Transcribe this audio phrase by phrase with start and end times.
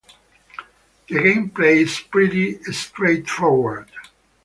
[1.09, 3.87] The gameplay is pretty straightforward.